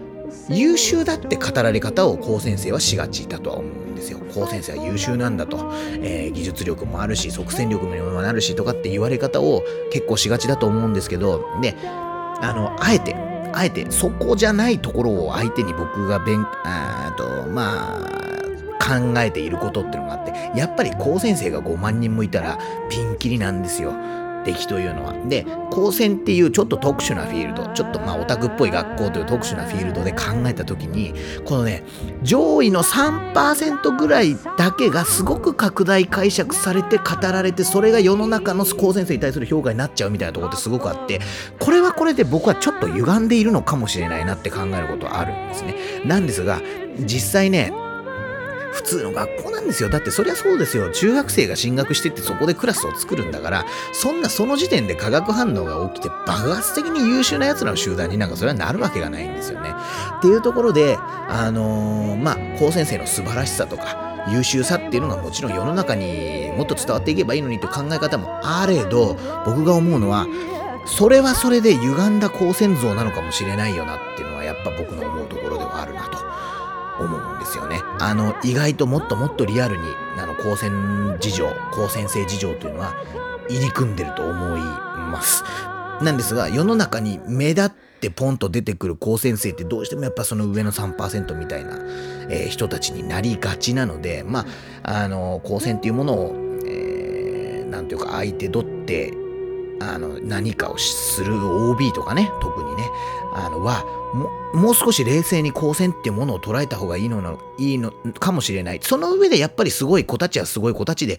[0.48, 4.18] 優秀だって語られ方を高専生はしがちだとは思うんですよ。
[4.32, 13.14] 高専生は優秀なんだと、えー、技術力もあるし、即戦力にもなるしとかって言われ方を結構しがちだと思うんですけど、で、あの、あえて、
[13.52, 18.26] あえてそこじゃないところを相手に僕が勉、あと、まあ、
[18.78, 23.94] 考えていることっていうのがあって、やっぱり高専生が5万人もいたらピンキリなんですよ。
[24.46, 25.12] 敵というのは。
[25.28, 31.12] で、高専っていうちょっと特殊なフィールド、ちょっとまあオタクっぽい学校という特殊なフィールドで考えた時に、
[31.44, 31.84] このね、
[32.22, 41.20] 上位の3%ぐらいだけがすごく拡大解釈されて語られて、それが世の中の高専生に対する評価になっちゃうみたいなところってすごくあって、
[41.58, 45.74] これはこれで僕はちょっと歪んでいるのかもしれないなって考えることはあるんですね。
[46.04, 46.60] なんですが、
[47.00, 47.72] 実際ね、
[48.76, 49.88] 普通の学校なんですよ。
[49.88, 50.90] だってそりゃそうですよ。
[50.92, 59.74] 中学生が進学してってそこでクラスを作るんだから、そんなその時点で化学反応が起きて爆発的に優秀な奴らの集団になんかそれはなるわけがないんですよね。
[60.18, 69.16] っていうところで、あのー、まあ、高先生の素晴らしさとか、優秀さっていうのがもちろん世の中にもっと伝わっていけばいいのにと考え方もあれど、
[69.46, 70.26] 僕が思うのは、
[70.86, 76.35] それはそれで歪んだ高専像なのかもしれないよなっていうのはやっぱ僕の思うところではあるなと。
[76.98, 77.80] 思うんですよね。
[78.00, 79.82] あの、意外ともっともっとリアルに、
[80.18, 82.94] あの、高専事情、高専生事情というのは
[83.48, 85.44] 入り組んでると思います。
[86.02, 87.70] なんですが、世の中に目立っ
[88.00, 91.78] てポンと出てくる高専生ってどうしてもやっぱその上の3%みたいな、
[92.28, 94.46] えー、人たちになりがちなので、ま
[94.82, 96.34] あ、あの、高専っていうものを、
[96.66, 99.12] えー、ていうか相手取って、
[99.80, 102.90] あの、何かをする OB とかね、特にね、
[103.34, 103.84] あの、は、
[104.54, 108.80] もう少し冷静に光線ってものを捉えた方がいいののいいのかもしれない。
[108.82, 111.18] その上でやっぱりすごい子たちはすごい子たちで、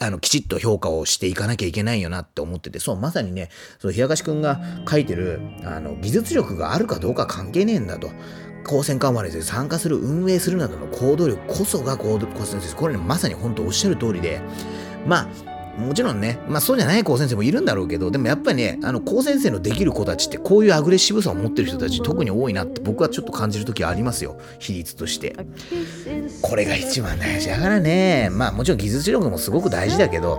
[0.00, 8.10] あのきちっと評価をしていかなきゃいけないよなって思ってて、そう、まさにね、そう、冷やかしくんが書いてる、あの、技術力があるかどうか関係ねえんだと。
[8.66, 14.40] 高専カンファレンスで参加する、運営するなどの行動力こそが行動、これ、ね、まさに本当おっしゃる通りで、
[15.06, 15.28] まあ、
[15.78, 24.38] もちろんね、まあそうじゃない高先生もいるんだろうけど、でもやっぱりね、あの高先生のできる子たちってこういうアグレッシブさを持ってる人たち特に多いなって僕はちょっと感じる時ありますよ。
[24.58, 25.36] 比率として。
[26.42, 30.38] これが一番大事だからね、まあもちろん技術力もすごく大事だけど、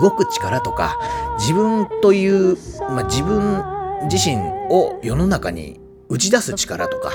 [0.00, 0.98] 動く力とか、
[1.38, 3.62] 自分という、まあ自分
[4.10, 4.36] 自身
[4.70, 7.10] を世の中に打ち出す力とか、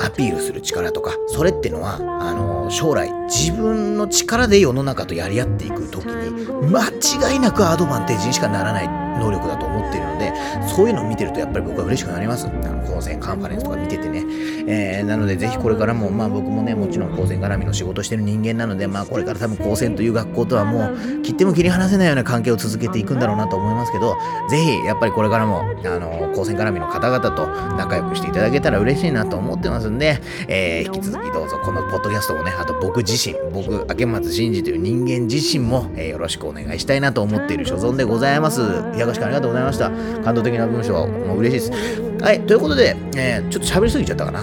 [0.00, 8.88] アピールする力とか、それってのは、あの、将来自分の力で世の中とやり合っていく時に、間違いなくアドバンテージにしかならない
[9.18, 10.32] 能力だと思っているので、
[10.68, 12.46] そういうのを見てるとやっぱり僕は嬉しくなります。
[12.46, 14.24] あの、高専カンファレンスとか見ててね。
[14.70, 24.16] えー、なのでぜひこれからも、まあ僕もね、もちろん高専絡みの仕事してる人間なので、まあこれから多分高専という学校とはもう切っても切り離せないような関係を続けていくんだろうなと思いますけど、
[24.50, 27.46] ぜひやっぱりこれからも、あの、高専絡みの方々と
[27.76, 38.60] 仲良くしていただけたら嬉しいなと思ってますんで、えー、引き続きどうぞこのポッドキャストをね、あと僕自身、僕、明松真治という人間自身も、えー、よろしくお願いしたいなと思っている所存でございます。
[38.96, 39.90] やかしくありがとうございました。
[40.22, 42.02] 感動的な文章はもう嬉しいです。
[42.20, 44.42] はい、ということで、えー、ちょっと喋りすぎちゃったかな。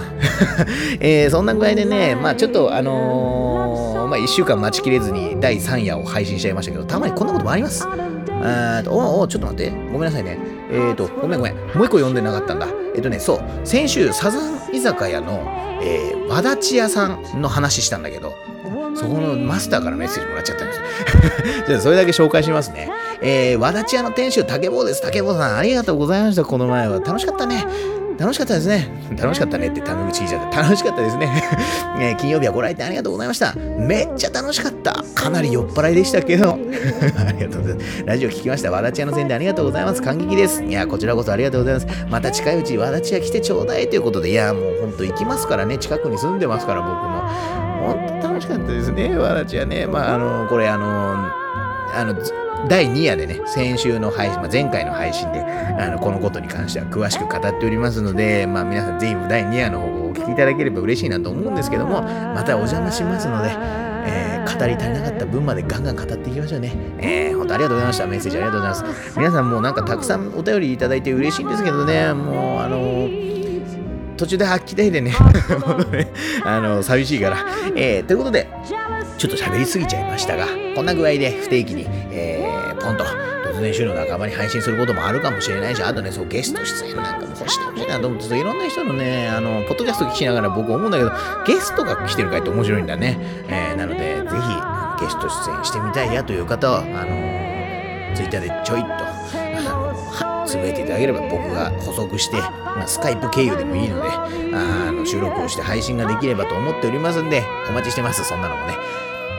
[1.00, 7.86] えー、そんな具合でね、まあちょっとあのー、まあ1週間待ちきれずに第3夜を配信しちゃいましたけど、たまにこんなこともあります。
[8.42, 10.38] えっとおおちょっと待ってごめんなさいね
[10.70, 15.42] えーとごめんごめんもう一個読んでなかったんだえっ、とねそう先週サザン居酒屋の、
[15.82, 18.34] えー、和立屋さんの話したんだけど
[18.96, 20.84] そこのマスターからメッセージもらっちゃったんですよ。
[21.68, 22.90] じゃあそれだけ紹介しますね。
[23.20, 25.02] えー、和立屋の店主、竹坊です。
[25.02, 26.44] 竹坊さん、ありがとうございました。
[26.44, 27.00] この前は。
[27.00, 27.66] 楽しかったね。
[28.18, 28.88] 楽しかったですね。
[29.16, 30.62] 楽しかったねってタメ口聞いちゃった。
[30.62, 31.42] 楽しかったですね。
[31.98, 33.54] え ー、金曜日はご来店ありがとうございました。
[33.54, 35.04] めっちゃ楽しかった。
[35.14, 36.52] かなり酔っ払いでしたけど。
[37.18, 38.04] ありがとうございます。
[38.06, 38.70] ラジオ聞きました。
[38.70, 40.00] 和立屋の宣伝ありがとうございます。
[40.00, 40.62] 感激です。
[40.62, 41.86] いや、こちらこそありがとうございます。
[42.10, 45.76] また近いうち和立屋来てちょうだいということで、いや、もうほんと行きますからね。
[45.76, 47.22] 近くに住んでますから、僕も。
[47.86, 49.86] 本当楽しかったですね、わらちはね。
[49.86, 51.28] まあ、あの、これ、あの、
[51.94, 52.14] あの、
[52.68, 63.50] 第2夜でね、先週の配信、まあ、前回の配信で、あの、このことに関しては詳しく語っておりますので、まあ、皆さんぜひ第2夜の方をお聞きいただければ嬉しいなと思うんですけども、またお邪魔しますので、
[64.08, 66.72] えー、語り足りなかった分までガンガン語っていきましょうね。
[66.98, 68.06] えー、本当ありがとうございました。
[68.06, 69.18] メッセージありがとうございます。
[69.18, 73.26] 皆さんもうなんかたくさんお便りいただいて嬉しいんですけどね、もう、あのー
[74.16, 75.12] 途中で吐きたいでね
[76.44, 77.36] あの、寂しいから。
[77.74, 78.48] えー、ということで、
[79.18, 82.35] ちょっと喋りすぎちゃいましたが、こんな具合で不定期に、え、
[82.86, 91.10] ポンと、突然週の仲間に配信することもあるかもしれないし、あとね、そう、ゲスト出演なんかも欲してほしいなと思って、いろんな人のね、あの、ポッドキャスト聞きながら僕思うんだけど、
[91.46, 93.18] ゲストが来てる回って面白いんだね。
[93.48, 99.16] えー、なので、ぜひ、ゲスト出演してみたいやという方は、あの、ツイッターでちょいっと、
[100.46, 104.08] つぶやいていただければ僕が補足して、まあ、スカイプ経由でもいいので
[104.54, 108.74] あの収録をして配信ができればと思っておりますんでお待ちしてますそんなのもね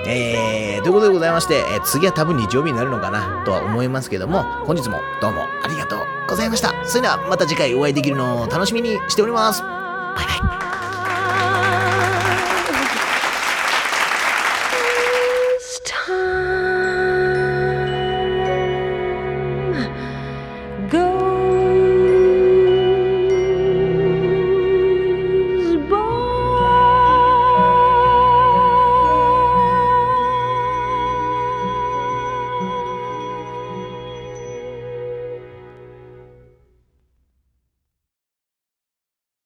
[0.08, 6.00] えー、ということでございまして、え、次は多分日曜日になるのかなとは思いますけども本日もどうもありがとう
[6.30, 6.74] ございました。
[6.86, 9.62] それではまた次回お会いできるのを楽しみにしております。
[9.62, 9.68] バ
[10.24, 10.57] イバイ。